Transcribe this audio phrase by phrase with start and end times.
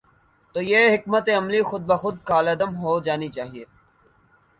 [0.53, 3.65] تو یہ حکمت عملی خود بخود کالعدم ہو جا نی چاہیے۔